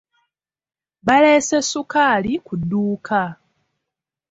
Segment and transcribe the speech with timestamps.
[1.05, 3.21] Baleese ssukaali ku dduuka.